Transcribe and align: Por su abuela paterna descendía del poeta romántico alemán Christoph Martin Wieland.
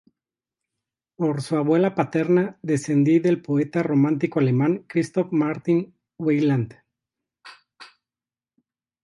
Por 1.15 1.43
su 1.43 1.57
abuela 1.57 1.93
paterna 1.93 2.57
descendía 2.63 3.19
del 3.19 3.39
poeta 3.39 3.83
romántico 3.83 4.39
alemán 4.39 4.83
Christoph 4.87 5.31
Martin 5.31 5.93
Wieland. 6.17 6.73